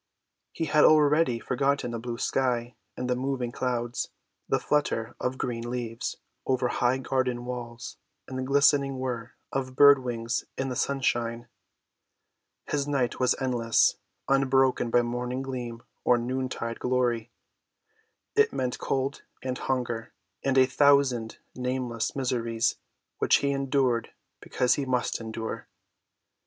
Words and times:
He 0.51 0.65
had 0.65 0.83
already 0.83 1.37
forgotten 1.37 1.91
the 1.91 1.99
blue 1.99 2.17
sky 2.17 2.73
and 2.97 3.07
the 3.07 3.15
moving 3.15 3.51
clouds, 3.51 4.09
the 4.49 4.57
flutter 4.59 5.15
of 5.19 5.37
green 5.37 5.69
leaves 5.69 6.17
over 6.43 6.69
high 6.69 6.97
garden 6.97 7.45
walls 7.45 7.97
and 8.27 8.35
the 8.39 8.41
glistening 8.41 8.97
whir 8.97 9.33
of 9.51 9.75
bird‐wings 9.75 10.45
in 10.57 10.69
the 10.69 10.75
sunshine. 10.75 11.49
His 12.65 12.87
night 12.87 13.19
was 13.19 13.35
endless, 13.39 13.97
unbroken 14.27 14.89
by 14.89 15.03
morning 15.03 15.43
gleam 15.43 15.83
or 16.03 16.17
noontide 16.17 16.79
glory. 16.79 17.29
It 18.35 18.51
meant 18.51 18.79
cold 18.79 19.21
and 19.43 19.55
hunger 19.55 20.13
and 20.43 20.57
a 20.57 20.65
thousand 20.65 21.37
nameless 21.55 22.15
miseries 22.15 22.77
which 23.19 23.35
he 23.35 23.51
endured 23.51 24.09
because 24.41 24.73
he 24.73 24.85
must 24.87 25.21
endure. 25.21 25.67